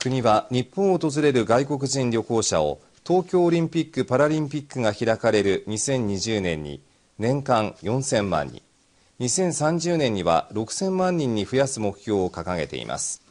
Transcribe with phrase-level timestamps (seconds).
[0.00, 6.80] 国は日本を訪れる外国人旅行者を東京オリンピック・パラリンピックが開かれる2020年に
[7.18, 8.62] 年間4000万人。
[9.18, 13.22] 2030年には6000万人に増やす目標を掲げています。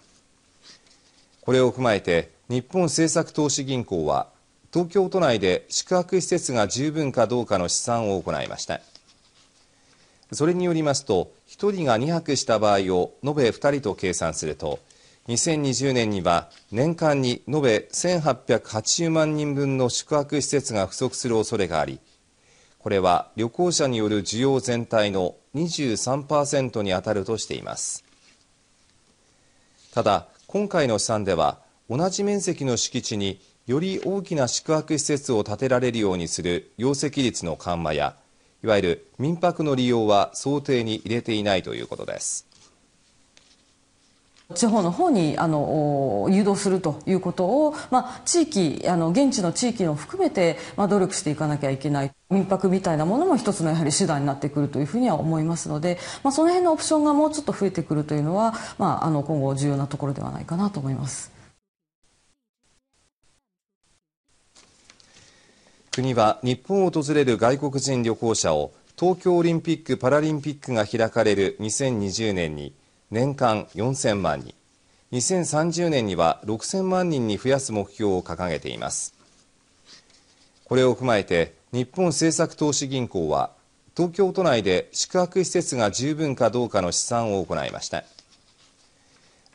[1.40, 4.28] これを踏まえて日本政策投資銀行は
[4.74, 8.82] 東京都内で宿泊施設が十分かどうかの試算を行いました。
[10.34, 14.80] それによりますと1人が2泊した場合を延べ2人と計算すると
[15.28, 22.00] 2020年には年間に延べ1880万人分の宿泊施設が不足する恐れがあり
[22.80, 28.06] これは旅行者による需要全体の23%に当たるとしています。
[29.94, 31.60] ただ今回の試算では
[31.90, 38.16] 同じ面積の敷地により大きな宿泊施設を建てられるようにする容積率の緩和や
[38.64, 42.47] いわゆる民泊の利用は想定に入れていないということです。
[44.54, 61.38] 地方の方にあの誘導するということを、まあ、地域あの現地の地域を含めて、まあ、努力していかなきゃいけない民泊みたいなものも一つのやはり手段になってくるというふうには思いますので、まあ、その辺のオプションがもうちょっと増えてくるというのは、まあ、あの今後重要なところではないかなと思います。
[65.92, 72.74] 国は日本を訪れる外国人旅行者を東京オリンピック・パラリンピックが開かれる2020年に
[73.10, 74.54] 年間4000万人。
[75.14, 79.14] 2030年には6000万人に増やす目標を掲げています。
[80.66, 83.52] これを踏まえて日本政策投資銀行は
[83.96, 88.04] 東京都内で宿泊施設が十分かどうかの試算を行いました。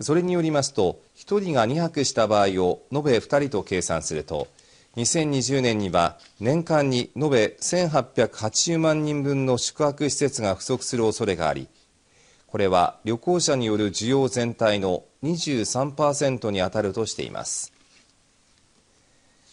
[0.00, 4.48] それによりますと1人が2泊した場合を延べ2人と計算すると
[4.96, 11.68] 2020年には年間に延べ1880万人分の宿泊施設が不足する恐れがあり
[12.52, 17.72] これは旅行者による需要全体の23%に当たるとしています。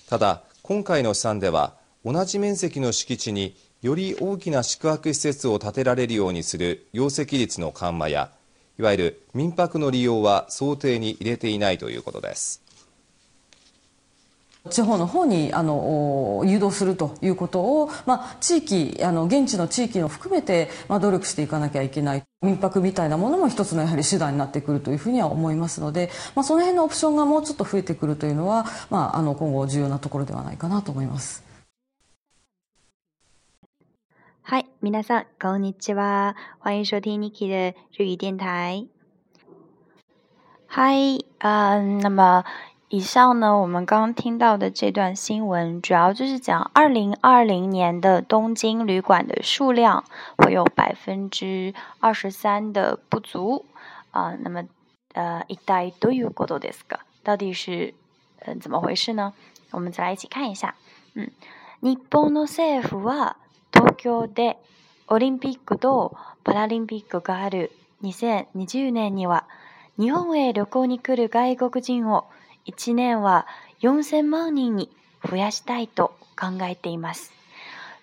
[0.10, 8.32] ただ今回の試算では同じ面積の敷地により大きな宿泊施設を建てられるようにする容積率の緩和や
[8.78, 12.62] いわゆる民泊の利用は想定に入れていないということです。
[14.70, 31.44] 地方の方にあの誘導するということを、まあ、地域あの現地の地域を含めて、まあ、努力していかなきゃいけない民泊みたいなものも一つのやはり手段になってくるというふうには思いますので、まあ、その辺のオプションがもうちょっと増えてくるというのは、まあ、あの今後重要なところではないかなと思います。
[34.42, 38.88] はい、皆さんこんにちは，欢迎收听 Niki 的日语电台。
[40.66, 42.44] 嗨，啊，那么。
[42.89, 50.05] 以上呢，我们刚刚听到的这段新闻，主要就是讲二零二零年的东京旅馆的数量
[50.37, 53.65] 会有百分之二十三的不足
[54.13, 54.37] 啊。
[54.39, 54.65] 那么，
[55.15, 57.95] 呃，一代都有过多的斯个，到底是
[58.41, 59.33] 嗯怎么回事呢？
[59.73, 60.77] 我们再来一起看一下。
[61.15, 61.31] 嗯，
[61.81, 63.37] 日本の政府は
[63.73, 64.57] 東京で
[65.09, 67.73] オリンピックとパラリンピックがある
[68.03, 69.49] 2020年には
[69.99, 72.27] 日本へ旅行に来る外国人を
[72.67, 73.47] 1年は
[73.81, 74.91] 4000万人に
[75.23, 77.33] 増やしたいと考えています。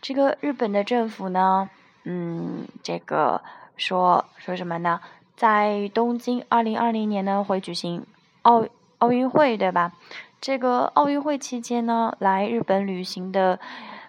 [0.01, 1.69] 这个日本的政府呢，
[2.05, 3.41] 嗯，这个
[3.77, 4.99] 说说什么呢？
[5.35, 8.05] 在东京二零二零年呢会举行
[8.43, 8.65] 奥
[8.99, 9.91] 奥运会，对吧？
[10.39, 13.59] 这个奥运会期间呢，来日本旅行的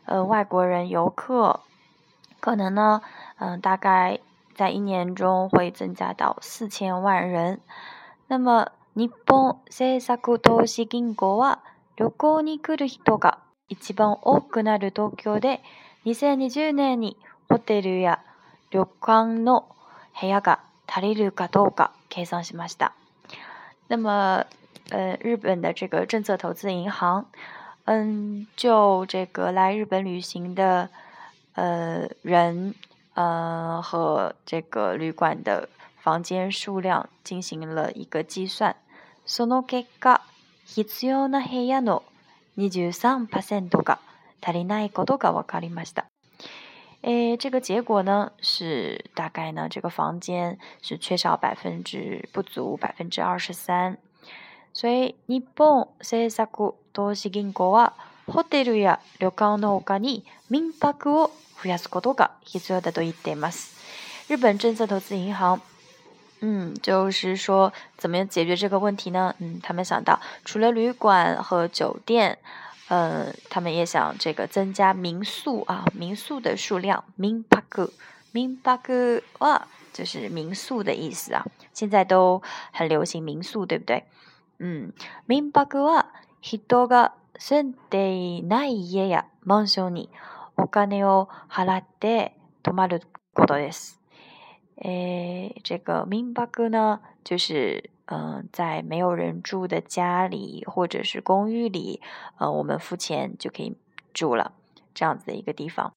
[0.07, 1.61] 呃外国人游客，
[2.41, 3.03] 可能呢，
[3.39, 4.19] 嗯，大概
[4.55, 7.61] 在一年中会增加到四千万人。
[8.29, 11.60] 那么 日本政策投資銀行は
[11.98, 13.38] 旅行に来る人が
[13.70, 15.62] 一番多くなる東京で
[16.06, 17.16] 2020年に
[17.48, 18.20] ホテルや
[18.72, 19.68] 旅館の
[20.20, 22.94] 部屋が足りるかどうか計算しました。
[23.88, 24.48] 那么，
[24.90, 27.28] 呃，日本的这个政策投资银行，
[27.86, 30.90] 嗯，就这个来日本旅行的
[31.54, 32.74] 呃人，
[33.14, 35.70] 呃和这个旅馆的
[36.00, 38.76] 房间数量进行了一个计算。
[39.28, 40.22] その結果、
[40.66, 42.02] 必要な部屋の
[42.58, 44.00] 23%が
[44.42, 46.06] 足りないことが分かりました。
[47.04, 53.98] 诶，这个結果呢是大概呢，这个房間是缺少百分之不足百分之二十三。
[54.74, 57.94] 所以日本政策投資銀行は
[58.28, 61.32] ホテルや旅館の他に民泊を
[61.62, 63.78] 増やすことが必要だと言っています。
[64.28, 65.60] 日本政策投資銀行
[66.41, 69.35] 嗯，就是说，怎么解决这个问题呢？
[69.39, 72.39] 嗯，他们想到除了旅馆和酒店，
[72.89, 77.05] 呃，他们也想这个增加民宿啊，民宿的数量。
[77.15, 77.91] 民泊，
[78.33, 78.77] 民泊
[79.39, 81.47] 哇，就是民宿的意思啊。
[81.73, 82.43] 现在都
[82.73, 84.03] 很流行民宿，对不对？
[84.59, 84.93] うん。
[85.27, 86.07] 民泊は
[86.41, 90.11] 人が住んでいない家やマンションに
[90.57, 93.01] お金を払って泊まる
[93.33, 93.96] ことです。
[94.82, 102.02] 诶，这个民泊呢，就是嗯、呃，在没有人住的家里或者是公寓里，
[102.38, 103.76] 呃，我们付钱就可以
[104.14, 104.54] 住了，
[104.94, 105.94] 这样子的一个地方。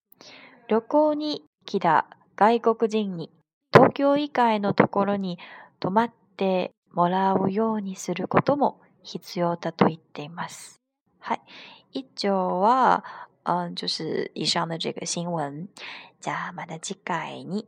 [0.69, 2.06] 旅行に来た
[2.37, 3.31] 外国人に
[3.73, 5.38] 東京以外のところに
[5.79, 10.81] 泊まってもらうようにすることも必要だと言っています。
[11.19, 11.41] はい。
[11.93, 13.05] 以上は、
[13.44, 15.69] 嗯，就是以上的这个新闻。
[16.21, 17.67] じゃあまた次回に。